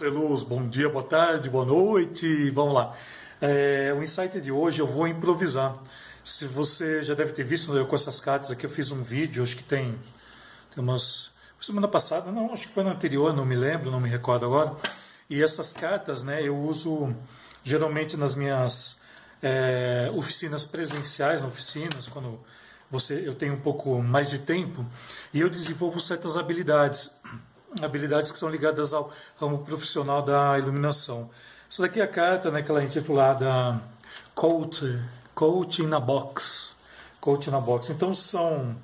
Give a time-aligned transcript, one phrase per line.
[0.00, 2.48] Luz, bom dia, boa tarde, boa noite.
[2.50, 2.94] Vamos lá.
[3.42, 5.76] É, o insight de hoje eu vou improvisar.
[6.24, 9.42] Se você já deve ter visto eu com essas cartas aqui, eu fiz um vídeo,
[9.42, 9.94] acho que tem,
[10.74, 11.30] tem umas.
[11.60, 14.74] Semana passada, não, acho que foi na anterior, não me lembro, não me recordo agora.
[15.28, 17.14] E essas cartas, né, eu uso
[17.62, 18.96] geralmente nas minhas
[19.42, 22.40] é, oficinas presenciais, oficinas, quando
[22.90, 24.86] você, eu tenho um pouco mais de tempo,
[25.34, 27.10] e eu desenvolvo certas habilidades
[27.80, 31.30] habilidades que são ligadas ao ramo profissional da iluminação.
[31.70, 33.80] Essa daqui é a carta, né, que ela é intitulada
[34.34, 35.00] Coach,
[35.34, 36.72] Coach in a Box.
[37.22, 37.88] Coach na Box.
[37.90, 38.76] Então são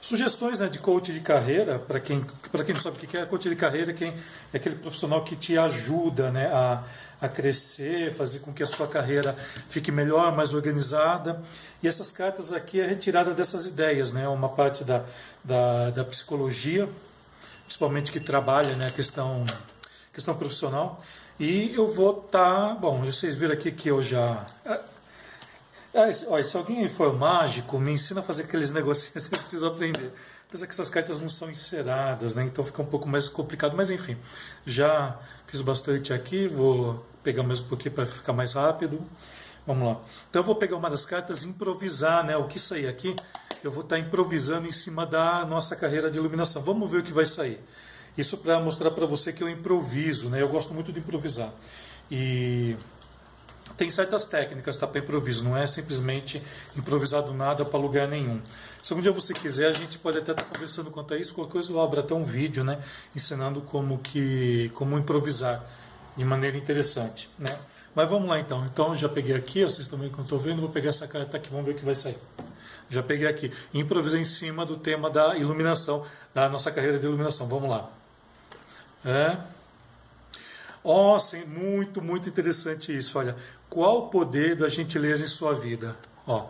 [0.00, 3.48] sugestões né, de coach de carreira, para quem, quem não sabe o que é coach
[3.48, 4.14] de carreira, quem
[4.52, 6.84] é aquele profissional que te ajuda né, a,
[7.22, 9.34] a crescer, fazer com que a sua carreira
[9.70, 11.42] fique melhor, mais organizada.
[11.82, 15.02] E essas cartas aqui é retirada dessas ideias, né, uma parte da,
[15.42, 16.86] da, da psicologia,
[17.64, 19.44] principalmente que trabalha né, a questão,
[20.12, 21.02] questão profissional.
[21.38, 22.68] E eu vou estar.
[22.68, 24.46] Tá, bom, vocês viram aqui que eu já.
[24.64, 24.80] É,
[25.94, 29.66] é, olha, se alguém for mágico, me ensina a fazer aqueles negocinhos que eu preciso
[29.66, 30.12] aprender.
[30.48, 32.44] Apesar que essas cartas não são enceradas, né?
[32.44, 33.76] então fica um pouco mais complicado.
[33.76, 34.16] Mas enfim,
[34.64, 39.00] já fiz bastante aqui, vou pegar mais um pouquinho para ficar mais rápido.
[39.66, 40.00] Vamos lá.
[40.30, 42.36] Então eu vou pegar uma das cartas e improvisar, né?
[42.36, 43.16] O que sair aqui
[43.66, 46.62] eu vou estar improvisando em cima da nossa carreira de iluminação.
[46.62, 47.58] Vamos ver o que vai sair.
[48.16, 50.42] Isso para mostrar para você que eu improviso, né?
[50.42, 51.52] Eu gosto muito de improvisar.
[52.10, 52.76] E
[53.76, 56.40] tem certas técnicas tá, para improviso, não é simplesmente
[56.76, 58.40] improvisar do nada para lugar nenhum.
[58.82, 61.34] Se algum dia você quiser, a gente pode até estar tá conversando quanto a isso,
[61.34, 62.78] qualquer coisa eu abro até um vídeo, né,
[63.16, 65.64] ensinando como que como improvisar
[66.16, 67.58] de maneira interessante, né?
[67.94, 68.64] Mas vamos lá então.
[68.66, 71.66] Então já peguei aqui, vocês também que estão vendo, vou pegar essa carta aqui, vamos
[71.66, 72.18] ver o que vai sair.
[72.88, 73.52] Já peguei aqui.
[73.72, 76.04] Improvisei em cima do tema da iluminação,
[76.34, 77.46] da nossa carreira de iluminação.
[77.46, 77.90] Vamos lá.
[79.04, 79.38] É.
[80.82, 83.18] Ó, sim, muito, muito interessante isso.
[83.18, 83.36] Olha,
[83.70, 85.96] qual o poder da gentileza em sua vida?
[86.26, 86.46] Ó.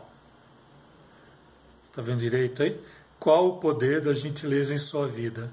[1.84, 2.80] Está vendo direito aí?
[3.18, 5.52] Qual o poder da gentileza em sua vida?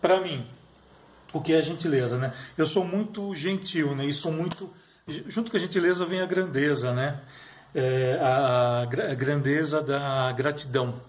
[0.00, 0.48] Para mim,
[1.32, 2.32] o que é gentileza, né?
[2.56, 4.06] Eu sou muito gentil, né?
[4.06, 4.70] E sou muito
[5.26, 7.20] junto com a gentileza vem a grandeza, né?
[7.74, 11.00] É, a, a grandeza da gratidão.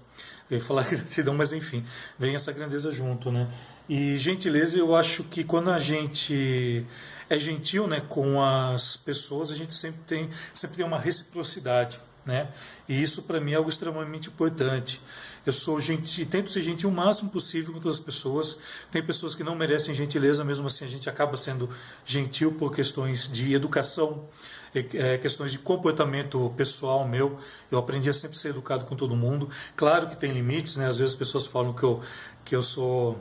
[0.49, 1.85] Eu ia falar gratidão, mas enfim,
[2.19, 3.47] vem essa grandeza junto, né?
[3.88, 6.85] E gentileza, eu acho que quando a gente
[7.29, 12.49] é gentil, né, com as pessoas, a gente sempre tem, sempre tem uma reciprocidade, né?
[12.87, 15.01] E isso para mim é algo extremamente importante.
[15.45, 18.59] Eu sou gentil, tento ser gentil o máximo possível com todas as pessoas.
[18.91, 21.69] Tem pessoas que não merecem gentileza, mesmo assim a gente acaba sendo
[22.05, 24.29] gentil por questões de educação,
[24.73, 27.39] é, questões de comportamento pessoal meu.
[27.71, 29.49] Eu aprendi a sempre ser educado com todo mundo.
[29.75, 30.87] Claro que tem limites, né?
[30.87, 32.01] Às vezes as pessoas falam que eu,
[32.45, 33.17] que eu sou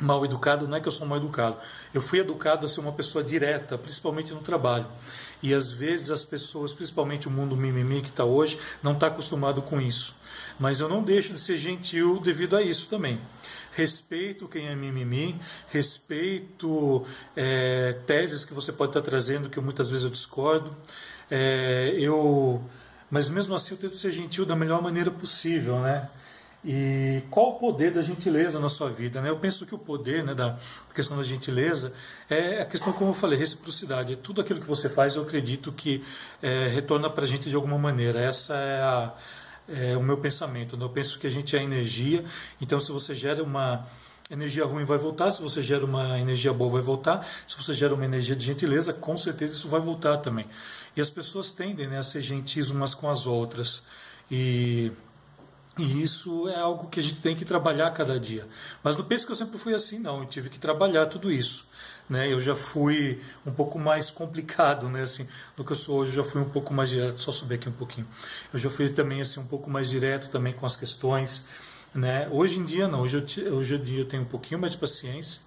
[0.00, 1.56] mal educado, não é que eu sou mal educado.
[1.92, 4.86] Eu fui educado a ser uma pessoa direta, principalmente no trabalho.
[5.42, 9.62] E às vezes as pessoas, principalmente o mundo mimimi que está hoje, não está acostumado
[9.62, 10.14] com isso.
[10.58, 13.20] Mas eu não deixo de ser gentil devido a isso também.
[13.72, 17.04] Respeito quem é mimimi, respeito
[17.36, 20.74] é, teses que você pode estar tá trazendo que muitas vezes eu discordo.
[21.30, 22.62] É, eu,
[23.10, 26.08] mas mesmo assim eu tento ser gentil da melhor maneira possível, né?
[26.68, 29.22] E qual o poder da gentileza na sua vida?
[29.22, 29.30] Né?
[29.30, 30.58] Eu penso que o poder né, da
[30.92, 31.92] questão da gentileza
[32.28, 34.16] é a questão, como eu falei, reciprocidade.
[34.16, 36.02] Tudo aquilo que você faz, eu acredito que
[36.42, 38.20] é, retorna para a gente de alguma maneira.
[38.20, 39.14] Essa é, a,
[39.68, 40.76] é, o meu pensamento.
[40.76, 40.84] Né?
[40.84, 42.24] Eu penso que a gente é energia,
[42.60, 43.86] então se você gera uma
[44.28, 47.94] energia ruim vai voltar, se você gera uma energia boa vai voltar, se você gera
[47.94, 50.46] uma energia de gentileza, com certeza isso vai voltar também.
[50.96, 53.86] E as pessoas tendem né, a ser gentis umas com as outras.
[54.28, 54.90] E
[55.78, 58.48] e isso é algo que a gente tem que trabalhar cada dia.
[58.82, 60.20] Mas não pense que eu sempre fui assim, não.
[60.20, 61.66] Eu tive que trabalhar tudo isso.
[62.08, 62.32] Né?
[62.32, 65.02] Eu já fui um pouco mais complicado, né?
[65.02, 66.16] Assim, do que eu sou hoje.
[66.16, 67.20] Eu já fui um pouco mais direto.
[67.20, 68.06] Só subir aqui um pouquinho.
[68.54, 71.44] Eu já fui também assim um pouco mais direto também com as questões.
[71.94, 72.26] Né?
[72.30, 73.02] Hoje em dia não.
[73.02, 75.42] Hoje, eu, hoje em dia eu tenho um pouquinho mais de paciência,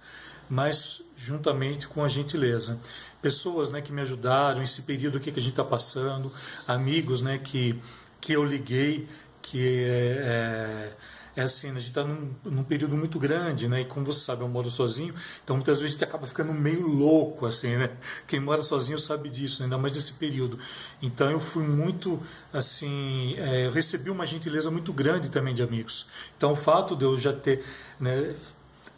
[0.48, 2.78] mas juntamente com a gentileza.
[3.20, 6.32] Pessoas, né, que me ajudaram esse período que a gente está passando,
[6.66, 7.78] amigos, né, que
[8.20, 9.08] que eu liguei
[9.42, 10.92] que é,
[11.36, 13.82] é, é assim, a gente está num, num, período muito grande, né?
[13.82, 16.86] E como você sabe, eu moro sozinho, então muitas vezes a gente acaba ficando meio
[16.86, 17.90] louco, assim, né?
[18.26, 20.58] Quem mora sozinho sabe disso, ainda mais nesse período.
[21.00, 22.20] Então eu fui muito,
[22.52, 26.06] assim, é, recebi uma gentileza muito grande também de amigos.
[26.36, 27.64] Então o fato de eu já ter,
[27.98, 28.34] né?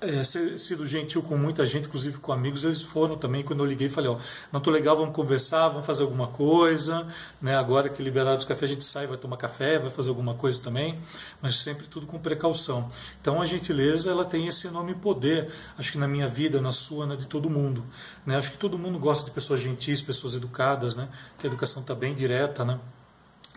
[0.03, 3.43] É, ser, sido gentil com muita gente, inclusive com amigos, eles foram também.
[3.43, 4.19] Quando eu liguei, falei: Ó,
[4.51, 7.07] não tô legal, vamos conversar, vamos fazer alguma coisa.
[7.41, 7.57] Né?
[7.57, 10.61] Agora que liberaram os cafés, a gente sai, vai tomar café, vai fazer alguma coisa
[10.61, 10.99] também,
[11.41, 12.89] mas sempre tudo com precaução.
[13.21, 17.07] Então a gentileza ela tem esse enorme poder, acho que na minha vida, na sua,
[17.07, 17.85] na de todo mundo.
[18.27, 18.37] Né?
[18.37, 21.09] Acho que todo mundo gosta de pessoas gentis, pessoas educadas, né?
[21.39, 22.81] que a educação está bem direta, né?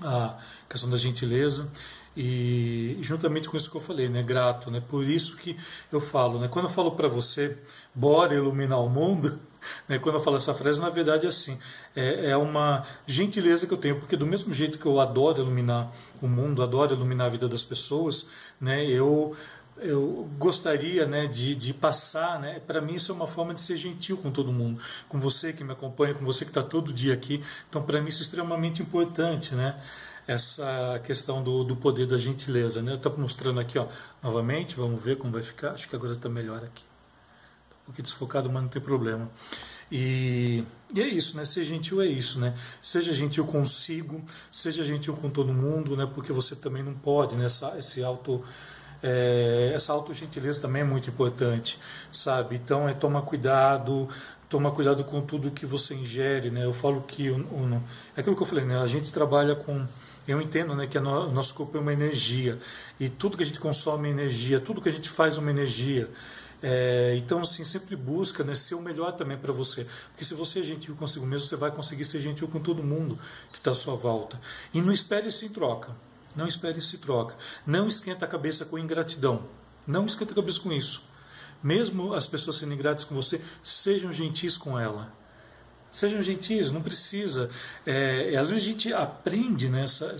[0.01, 0.37] a
[0.69, 1.69] questão da gentileza.
[2.15, 4.81] E juntamente com isso que eu falei, né, grato, né?
[4.87, 5.57] Por isso que
[5.91, 6.47] eu falo, né?
[6.47, 7.57] Quando eu falo para você,
[7.93, 9.37] bora iluminar o mundo,
[9.87, 9.99] né?
[9.99, 11.59] Quando eu falo essa frase, na verdade é assim,
[11.95, 15.91] é, é uma gentileza que eu tenho, porque do mesmo jeito que eu adoro iluminar
[16.21, 18.29] o mundo, adoro iluminar a vida das pessoas,
[18.61, 18.85] né?
[18.85, 19.35] Eu
[19.77, 23.75] eu gostaria né, de, de passar, né, para mim isso é uma forma de ser
[23.75, 27.13] gentil com todo mundo, com você que me acompanha, com você que está todo dia
[27.13, 29.77] aqui, então para mim isso é extremamente importante, né?
[30.27, 32.81] Essa questão do, do poder da gentileza.
[32.81, 32.91] Né?
[32.91, 33.87] Eu estou mostrando aqui ó,
[34.23, 35.71] novamente, vamos ver como vai ficar.
[35.71, 36.83] Acho que agora está melhor aqui.
[37.63, 39.29] Estou um pouquinho desfocado, mas não tem problema.
[39.91, 40.63] E,
[40.93, 41.45] e, é isso, né?
[41.45, 42.55] Ser gentil é isso, né?
[42.81, 46.09] Seja gentil consigo, seja gentil com todo mundo, né?
[46.11, 47.45] Porque você também não pode, né?
[47.45, 48.43] Essa, esse auto,
[49.03, 51.79] é, essa autogentileza também é muito importante,
[52.11, 52.55] sabe?
[52.55, 54.09] Então é tomar cuidado,
[54.49, 56.65] tomar cuidado com tudo que você ingere, né?
[56.65, 57.81] Eu falo que o,
[58.15, 58.79] é aquilo que eu falei, né?
[58.79, 59.85] A gente trabalha com
[60.27, 62.59] eu entendo né, que o nosso corpo é uma energia
[62.99, 65.51] e tudo que a gente consome é energia, tudo que a gente faz é uma
[65.51, 66.09] energia.
[66.63, 69.85] É, então, assim, sempre busca né, ser o melhor também para você.
[70.09, 73.19] Porque se você é gentil consigo mesmo, você vai conseguir ser gentil com todo mundo
[73.51, 74.39] que está à sua volta.
[74.73, 75.95] E não espere isso em troca.
[76.35, 77.35] Não espere em troca.
[77.65, 79.43] Não esquenta a cabeça com ingratidão.
[79.85, 81.03] Não esquenta a cabeça com isso.
[81.61, 85.13] Mesmo as pessoas sendo ingratas com você, sejam gentis com ela.
[85.95, 87.49] Sejam gentis, não precisa.
[87.85, 90.11] É, às vezes a gente aprende né, essa,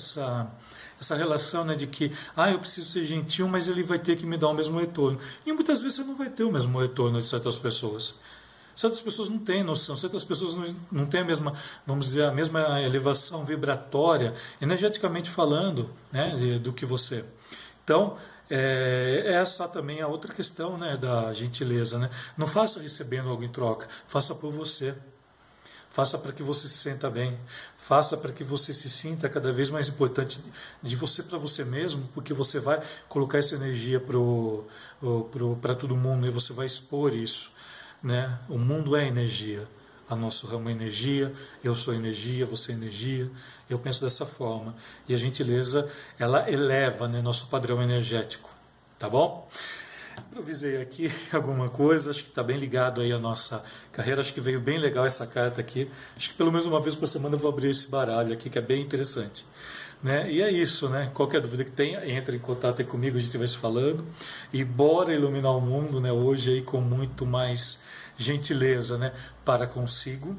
[0.98, 4.25] essa, relação né, de que ah, eu preciso ser gentil, mas ele vai ter que
[4.25, 5.19] me dar o mesmo retorno.
[5.45, 8.16] E muitas vezes você não vai ter o mesmo retorno de certas pessoas.
[8.74, 11.54] Certas pessoas não têm noção, certas pessoas não, não têm a mesma,
[11.86, 17.25] vamos dizer, a mesma elevação vibratória, energeticamente falando, né, do que você.
[17.83, 18.16] Então,
[18.50, 22.00] é, essa também é a outra questão né, da gentileza.
[22.00, 22.10] Né?
[22.38, 24.95] Não faça recebendo algo em troca, faça por você.
[25.95, 27.39] Faça para que você se sinta bem.
[27.77, 30.42] Faça para que você se sinta cada vez mais importante
[30.83, 36.30] de você para você mesmo, porque você vai colocar essa energia para todo mundo e
[36.30, 37.50] você vai expor isso.
[38.03, 38.38] Né?
[38.50, 39.65] O mundo é energia.
[40.09, 41.33] A nosso ramo é energia,
[41.63, 43.31] eu sou energia, você é energia.
[43.69, 44.75] Eu penso dessa forma.
[45.07, 45.89] E a gentileza,
[46.19, 48.50] ela eleva né, nosso padrão energético.
[49.00, 49.47] Tá bom?
[50.19, 54.41] Improvisei aqui alguma coisa, acho que está bem ligado aí à nossa carreira, acho que
[54.41, 55.89] veio bem legal essa carta aqui.
[56.15, 58.57] Acho que pelo menos uma vez por semana eu vou abrir esse baralho aqui, que
[58.57, 59.45] é bem interessante.
[60.03, 60.31] Né?
[60.31, 61.09] E é isso, né?
[61.13, 64.06] Qualquer dúvida que tenha, entre em contato aí comigo, a gente vai se falando.
[64.53, 66.12] E bora iluminar o mundo, né?
[66.12, 67.81] Hoje aí com muito mais
[68.18, 69.13] gentileza, né?
[69.44, 70.35] Para consigo,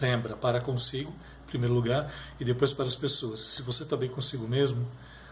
[0.00, 1.12] lembra, para consigo,
[1.44, 3.40] em primeiro lugar, e depois para as pessoas.
[3.40, 4.86] Se você está bem consigo mesmo,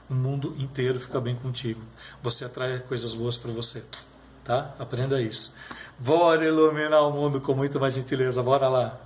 [0.08, 1.80] o mundo inteiro fica bem contigo.
[2.22, 3.82] Você atrai coisas boas para você.
[4.44, 4.74] Tá?
[4.78, 5.54] Aprenda isso.
[5.98, 8.42] Bora iluminar o mundo com muito mais gentileza.
[8.42, 9.00] Bora lá.